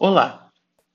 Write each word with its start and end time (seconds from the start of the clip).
Olá, 0.00 0.48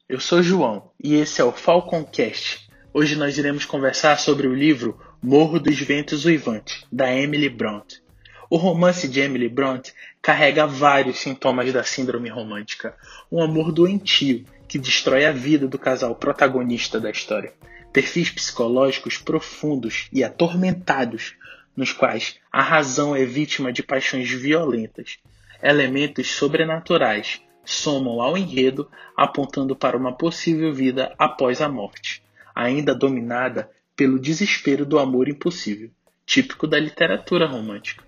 eu 0.08 0.18
sou 0.18 0.42
João 0.42 0.90
e 1.04 1.16
esse 1.16 1.42
é 1.42 1.44
o 1.44 1.52
Falconcast. 1.52 2.70
Hoje 2.94 3.18
nós 3.18 3.38
iremos 3.38 3.66
conversar 3.66 4.18
sobre 4.18 4.48
o 4.48 4.56
livro 4.56 4.98
Morro 5.22 5.60
dos 5.60 5.78
Ventos 5.78 6.24
Uivantes, 6.24 6.86
da 6.90 7.14
Emily 7.14 7.50
Bront. 7.50 8.02
O 8.50 8.56
romance 8.56 9.06
de 9.10 9.20
Emily 9.20 9.50
Bront 9.50 9.92
carrega 10.22 10.66
vários 10.66 11.20
sintomas 11.20 11.74
da 11.74 11.84
síndrome 11.84 12.30
romântica, 12.30 12.96
um 13.30 13.44
amor 13.44 13.74
doentio 13.74 14.46
que 14.70 14.80
destrói 14.80 15.26
a 15.26 15.34
vida 15.34 15.68
do 15.68 15.78
casal 15.78 16.16
protagonista 16.16 16.98
da 16.98 17.12
história. 17.12 17.54
Perfis 17.92 18.30
psicológicos 18.30 19.18
profundos 19.18 20.08
e 20.14 20.24
atormentados, 20.24 21.36
nos 21.76 21.92
quais 21.92 22.40
a 22.50 22.62
razão 22.62 23.14
é 23.14 23.26
vítima 23.26 23.74
de 23.74 23.84
paixões 23.84 24.30
violentas, 24.30 25.18
elementos 25.62 26.32
sobrenaturais 26.32 27.42
somam 27.66 28.22
ao 28.22 28.38
enredo, 28.38 28.90
apontando 29.16 29.76
para 29.76 29.98
uma 29.98 30.12
possível 30.14 30.74
vida 30.74 31.14
após 31.18 31.62
a 31.62 31.70
morte, 31.70 32.24
ainda 32.54 32.94
dominada 32.94 33.70
pelo 33.96 34.20
desespero 34.20 34.86
do 34.86 35.00
amor 35.00 35.30
impossível, 35.30 35.90
típico 36.26 36.68
da 36.68 36.80
literatura 36.80 37.46
romântica. 37.46 38.04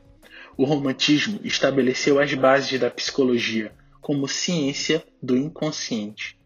O 0.58 0.64
romantismo 0.64 1.40
estabeleceu 1.44 2.20
as 2.20 2.34
bases 2.34 2.80
da 2.80 2.90
psicologia 2.90 3.72
como 4.02 4.28
ciência 4.28 5.04
do 5.22 5.36
inconsciente. 5.36 6.38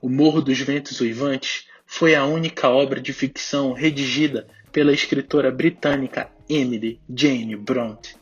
O 0.00 0.08
Morro 0.08 0.40
dos 0.40 0.58
Ventos 0.60 1.00
Uivantes 1.00 1.66
foi 1.86 2.14
a 2.14 2.24
única 2.24 2.68
obra 2.68 3.00
de 3.00 3.12
ficção 3.12 3.72
redigida 3.72 4.46
pela 4.72 4.92
escritora 4.92 5.52
britânica 5.52 6.30
Emily 6.48 7.00
Jane 7.08 7.56
Bronte, 7.56 8.16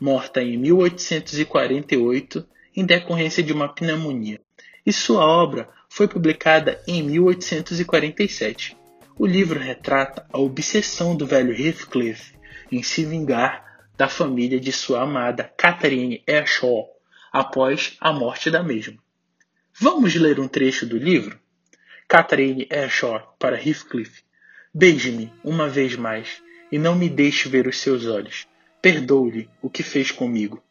morta 0.00 0.42
em 0.42 0.56
1848 0.56 2.46
em 2.74 2.84
decorrência 2.84 3.42
de 3.42 3.52
uma 3.52 3.68
pneumonia, 3.68 4.40
e 4.84 4.92
sua 4.92 5.24
obra 5.24 5.68
foi 5.88 6.08
publicada 6.08 6.82
em 6.86 7.02
1847. 7.02 8.76
O 9.18 9.26
livro 9.26 9.60
retrata 9.60 10.26
a 10.32 10.38
obsessão 10.38 11.14
do 11.14 11.26
velho 11.26 11.52
Heathcliff 11.52 12.32
em 12.70 12.82
se 12.82 13.04
vingar 13.04 13.86
da 13.96 14.08
família 14.08 14.58
de 14.58 14.72
sua 14.72 15.02
amada 15.02 15.52
Catherine 15.56 16.22
Ershaw 16.26 16.88
após 17.30 17.96
a 18.00 18.12
morte 18.12 18.50
da 18.50 18.62
mesma. 18.62 18.98
Vamos 19.78 20.14
ler 20.14 20.40
um 20.40 20.48
trecho 20.48 20.86
do 20.86 20.96
livro? 20.96 21.38
Catherine 22.08 22.66
Ershaw 22.70 23.36
para 23.38 23.56
Heathcliff. 23.56 24.22
Beije-me 24.74 25.32
uma 25.44 25.68
vez 25.68 25.96
mais 25.96 26.42
e 26.70 26.78
não 26.78 26.94
me 26.94 27.08
deixe 27.08 27.48
ver 27.48 27.66
os 27.66 27.78
seus 27.78 28.06
olhos. 28.06 28.46
Perdoe-lhe 28.80 29.48
o 29.60 29.70
que 29.70 29.82
fez 29.82 30.10
comigo. 30.10 30.62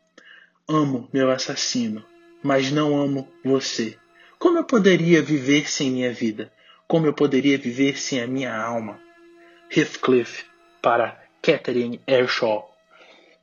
Amo 0.67 1.09
meu 1.12 1.30
assassino, 1.31 2.04
mas 2.42 2.72
não 2.72 2.95
amo 2.95 3.28
você. 3.44 3.98
Como 4.38 4.58
eu 4.58 4.64
poderia 4.64 5.22
viver 5.22 5.70
sem 5.70 5.92
minha 5.92 6.14
vida? 6.14 6.52
Como 6.88 7.06
eu 7.06 7.14
poderia 7.14 7.58
viver 7.58 8.00
sem 8.00 8.22
a 8.22 8.28
minha 8.28 8.56
alma? 8.56 9.00
Heathcliff 9.76 10.45
para 10.81 11.23
Catherine 11.42 12.02
Ershaw. 12.08 12.70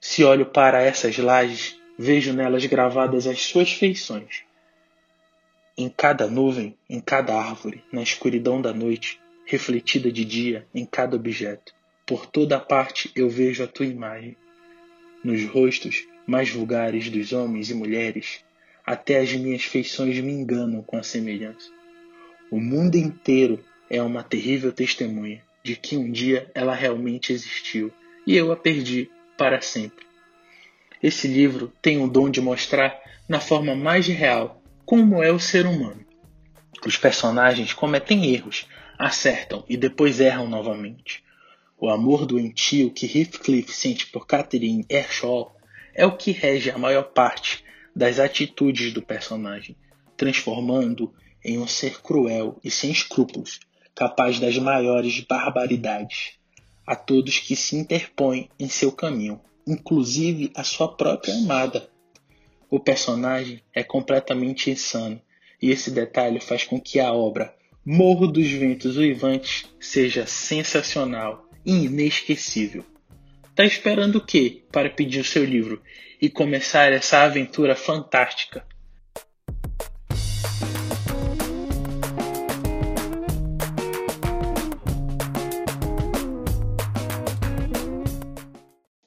Se 0.01 0.23
olho 0.23 0.47
para 0.47 0.83
essas 0.83 1.19
lajes, 1.19 1.79
vejo 1.99 2.33
nelas 2.33 2.65
gravadas 2.67 3.27
as 3.27 3.43
suas 3.43 3.73
feições. 3.73 4.43
Em 5.77 5.89
cada 5.89 6.27
nuvem, 6.29 6.77
em 6.89 7.01
cada 7.01 7.35
árvore, 7.35 7.85
na 7.93 8.03
escuridão 8.03 8.61
da 8.61 8.73
noite, 8.73 9.21
refletida 9.45 10.11
de 10.13 10.25
dia 10.25 10.67
em 10.75 10.85
cada 10.85 11.17
objeto, 11.17 11.75
por 12.07 12.27
toda 12.27 12.61
parte 12.61 13.11
eu 13.15 13.29
vejo 13.29 13.63
a 13.63 13.67
tua 13.67 13.87
imagem. 13.87 14.37
Nos 15.25 15.45
rostos, 15.47 16.07
mais 16.29 16.51
vulgares 16.51 17.09
dos 17.09 17.33
homens 17.33 17.71
e 17.71 17.75
mulheres, 17.75 18.45
até 18.85 19.19
as 19.19 19.33
minhas 19.33 19.65
feições 19.65 20.21
me 20.21 20.31
enganam 20.31 20.83
com 20.83 20.99
a 20.99 21.03
semelhança. 21.03 21.71
O 22.51 22.61
mundo 22.61 22.97
inteiro 22.97 23.65
é 23.89 24.03
uma 24.03 24.23
terrível 24.23 24.71
testemunha 24.71 25.43
de 25.65 25.75
que 25.75 25.97
um 25.97 26.13
dia 26.13 26.51
ela 26.55 26.75
realmente 26.75 27.33
existiu 27.33 27.91
e 28.27 28.37
eu 28.37 28.53
a 28.53 28.57
perdi 28.57 29.11
para 29.39 29.63
sempre. 29.63 30.05
Esse 31.03 31.27
livro 31.27 31.73
tem 31.81 32.05
o 32.05 32.07
dom 32.07 32.29
de 32.29 32.43
mostrar, 32.43 33.01
na 33.27 33.41
forma 33.41 33.75
mais 33.75 34.07
real, 34.07 34.63
como 34.85 35.23
é 35.23 35.33
o 35.33 35.41
ser 35.41 35.65
humano. 35.65 36.05
Os 36.85 36.99
personagens 36.99 37.73
cometem 37.73 38.35
erros, 38.35 38.67
acertam 38.99 39.65
e 39.67 39.79
depois 39.79 40.21
erram 40.21 40.47
novamente. 40.47 41.25
O 41.81 41.89
amor 41.89 42.27
doentio 42.27 42.91
que 42.91 43.07
Heathcliff 43.07 43.73
sente 43.73 44.07
por 44.09 44.27
Catherine 44.27 44.85
Ershaw 44.91 45.58
é 45.99 46.07
o 46.07 46.17
que 46.17 46.31
rege 46.31 46.71
a 46.71 46.79
maior 46.79 47.03
parte 47.03 47.65
das 47.95 48.21
atitudes 48.21 48.93
do 48.93 49.03
personagem, 49.03 49.75
transformando 50.17 51.13
em 51.45 51.59
um 51.59 51.67
ser 51.67 52.01
cruel 52.01 52.57
e 52.63 52.71
sem 52.71 52.93
escrúpulos, 52.93 53.59
capaz 53.97 54.39
das 54.39 54.57
maiores 54.59 55.19
barbaridades 55.23 56.35
a 56.87 56.95
todos 56.95 57.41
que 57.41 57.57
se 57.57 57.75
interpõem 57.75 58.49
em 58.61 58.69
seu 58.69 58.93
caminho, 58.93 59.41
inclusive 59.67 60.53
a 60.55 60.63
sua 60.63 60.87
própria 60.87 61.35
amada. 61.35 61.91
O 62.71 62.79
personagem 62.79 63.61
é 63.75 63.83
completamente 63.83 64.71
insano, 64.71 65.21
e 65.61 65.73
esse 65.73 65.91
detalhe 65.91 66.39
faz 66.39 66.63
com 66.63 66.81
que 66.81 67.01
a 67.01 67.13
obra 67.13 67.53
Morro 67.85 68.29
dos 68.29 68.49
Ventos 68.49 68.97
Uivantes 68.97 69.67
seja 69.81 70.27
sensacional 70.27 71.45
e 71.67 71.87
inesquecível. 71.87 72.85
Tá 73.59 73.65
esperando 73.65 74.19
o 74.19 74.25
quê 74.25 74.63
para 74.71 74.89
pedir 74.89 75.19
o 75.19 75.25
seu 75.25 75.45
livro 75.45 75.83
e 76.23 76.31
começar 76.31 76.93
essa 76.93 77.25
aventura 77.25 77.75
fantástica? 77.75 78.65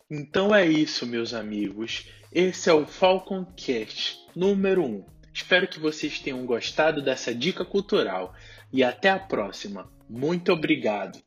Então 0.10 0.54
é 0.54 0.66
isso, 0.66 1.08
meus 1.08 1.34
amigos. 1.34 2.10
Esse 2.30 2.70
é 2.70 2.74
o 2.74 2.86
Falcon 2.86 3.46
Cast 3.56 4.18
número 4.36 4.84
1. 4.84 5.06
Espero 5.34 5.66
que 5.66 5.80
vocês 5.80 6.20
tenham 6.20 6.46
gostado 6.46 7.02
dessa 7.02 7.34
dica 7.34 7.64
cultural 7.64 8.36
e 8.74 8.84
até 8.84 9.12
a 9.12 9.18
próxima. 9.18 9.90
Muito 10.10 10.52
obrigado. 10.52 11.18